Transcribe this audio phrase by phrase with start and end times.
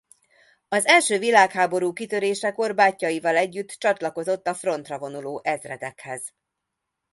[0.67, 6.33] Az első világháború kitörésekor bátyjaival együtt csatlakozott a frontra vonuló ezredekhez.